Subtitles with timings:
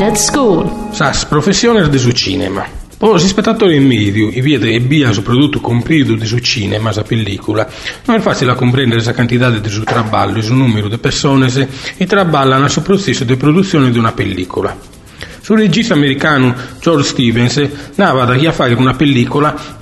[0.00, 0.90] At School.
[0.92, 2.64] Sas professiones de su cinema.
[2.98, 7.68] Os spettatori médio e via de bia su produto comprido de su cinema, sa pellicola,
[8.04, 12.06] non è facile comprendere la quantità di su traballo e su numero di persone che
[12.06, 14.76] traballano sul processo di produzione di una pellicola.
[15.40, 19.77] Sul regista americano George Stevens nava da chi a fare una pellicola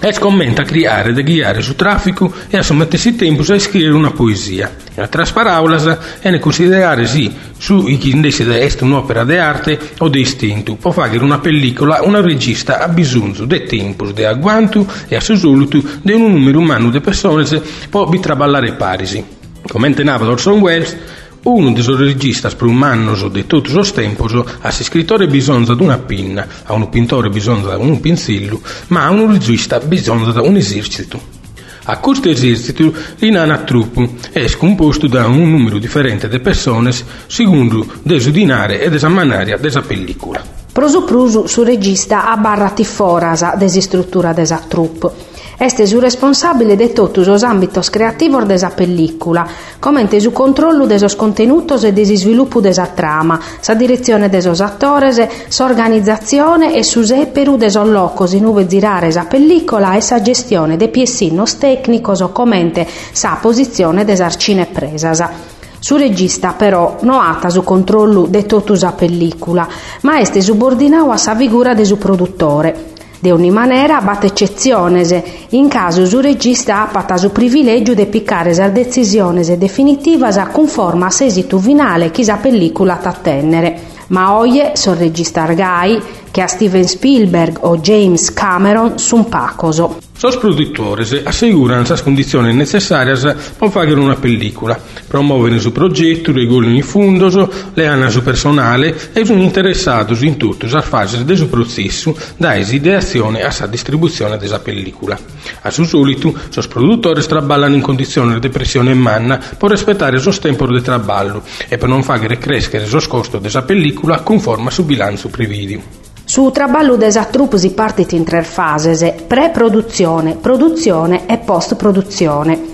[0.00, 4.10] e commenta a creare, a guiare su traffico e a sommettersi tempo a scrivere una
[4.10, 4.74] poesia.
[4.96, 10.20] Altre parole, è ne considerare sì su chi deve essere un'opera di arte o di
[10.20, 10.74] istinto.
[10.74, 15.82] Può fare una pellicola, un regista ha bisogno di tempo, di agguanto e a sosoluto
[16.02, 17.44] di un numero umano di persone
[17.88, 19.22] può traballare parisi.
[19.66, 20.96] Come intenava Orson Welles,
[21.42, 26.46] uno dei registas prumannoso de totus os tempos, a se scrittore bisogna di una pinna,
[26.64, 31.38] a un pittore bisogna di un pinzello, ma a un regista bisogna di un esercito.
[31.84, 36.92] A questo esercito rinana truppo è composto da un numero differente di persone
[37.26, 40.44] secondo desudinare e desammanare della pellicola.
[40.72, 45.29] Prosu prusu su regista a barra tiforasa desistruttura desa truppo.
[45.62, 49.46] Este su responsabile de totus os ámbitos creativos desa pellicola,
[49.78, 55.64] comente su controllo desos contenutos e desi sviluppo desa trama, sa direzione desos attores, sa
[55.64, 60.88] organizzazione e su seperu desos locos in uve girare sa pellicola e sa gestione de
[60.88, 65.30] piessinos tecnicos o comente sa posizione desarcine presasa.
[65.78, 69.68] Su regista però non ha su controllo de totus a pellicola,
[70.00, 72.89] ma este subordinato a sa figura de su produttore.
[73.22, 75.14] De ogni manera, bat eccezziones,
[75.50, 81.58] in caso su regista appata su privilegio de piccare as decisiones definitivas conforma a s'esitu
[81.58, 83.78] finale chi sa pellicola t'attennere.
[84.08, 90.09] Ma oie son regista argai che a Steven Spielberg o James Cameron sun pacoso.
[90.20, 93.14] Sos produttores assicurano le condizioni necessarie
[93.56, 99.24] per fare una pellicola, promuovono su progetto, regolano i fondi, le hanno su personale e
[99.24, 105.18] sono interessati in tutto a fase del processo da ideazione a distribuzione della pellicola.
[105.62, 110.66] A su solito, sos produttori traballano in condizioni di pressione manna per rispettare il tempo
[110.66, 115.99] di traballo e per non fare crescere il costo della pellicola conforme su bilancio prividio.
[116.30, 122.66] Su traballo desa truppe si partit in tre fasi, pre-produzione, produzione e post-produzione.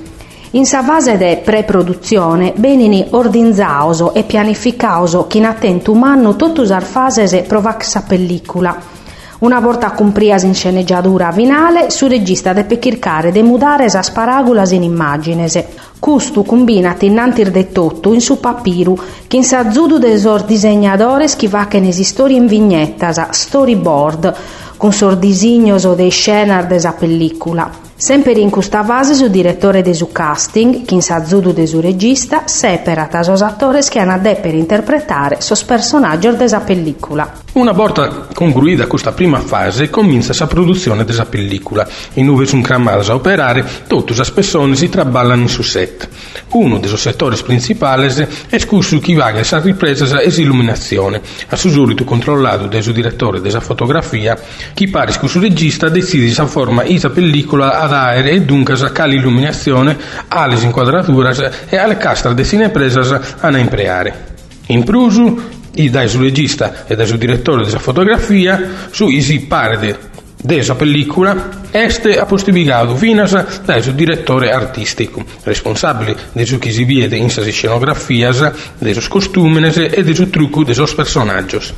[0.50, 6.80] In sa fase de pre-produzione venini ordinzaos e pianificaos chi in attento umano tutte le
[6.82, 8.95] fasi provac sa pellicola.
[9.38, 14.82] Una volta comprias in sceneggiatura finale, su regista deve cercare de mudare sa sparagulas in
[14.82, 15.62] immagines.
[15.98, 21.80] Custu combinat innantir de tutto in su papiru, che in s'azzudu de sor disegnadores che
[21.80, 24.34] nesi storie in vignettas, storyboard,
[24.78, 27.85] con sor disignos o dei scenar de sa pellicola.
[27.98, 32.46] Sempre in questa fase su direttore de su casting, chi in s'azzudu de su regista,
[32.46, 37.44] separat a sos attores che hanno per interpretare sos personaggi de sa pellicola.
[37.54, 43.10] Una volta concluita questa prima fase, comincia la produzione della pellicola, in cui sono chiamati
[43.10, 46.06] a operare tutte le persone si traballano su set.
[46.50, 48.08] Uno dei settori principali
[48.50, 53.60] è scusso chi va a ripresa e illuminazione, a suo solito controllato dal direttore della
[53.60, 54.38] fotografia,
[54.74, 59.16] chi pare su regista decide se forma la pellicola ad aere e dunque a cali
[59.16, 59.96] illuminazione,
[60.28, 64.34] alle inquadrature e alle castre de cinepresas a impreare.
[64.66, 70.14] In prusu, e dai suo regista e dai suo direttore della fotografia su isi parte
[70.42, 76.84] della pellicola este ha postibigato finas dai suo direttore artistico, responsabile de su chi si
[76.84, 81.74] vede in sas scenografias, de sus costumes e de su trucco de sus personaggios.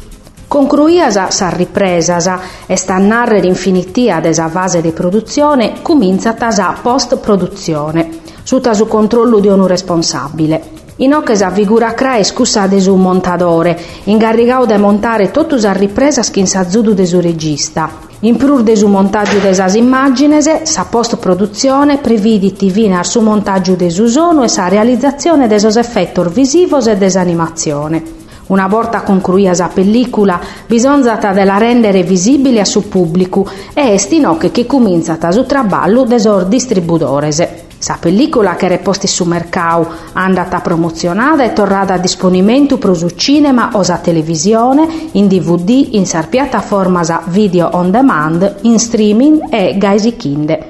[0.48, 2.30] Concluias sa ripresas
[2.66, 8.08] e sta a narrere infinitia desa fase di produzione, cominciat a post-produzione,
[8.44, 10.76] sotto su controllo di un responsabile.
[10.96, 16.40] Inocche sa figura crae scussa de su montadore, ingarrigau de montare totus a ripresas che
[16.40, 17.90] in s'azzudu de su regista.
[18.20, 23.90] In prur de su montaggio de sas immagines, sa post-produzione previditi vinar su montaggio de
[23.90, 28.27] su sono e sa realizzazione de sos effettor visivos e desanimazione.
[28.48, 31.18] Una volta concluia la pellicola, bisogna
[31.58, 36.46] rendere visibile a su pubblico e est inocche che comincia a su traballo de sor
[36.46, 37.46] distributores.
[37.76, 43.70] Sa pellicola che reposti su mercau andata promozionata e tornata a disponimento pro su cinema
[43.74, 50.16] o sa televisione, in DVD, in sar piattaforma video on demand, in streaming e gaisi
[50.16, 50.66] kinde.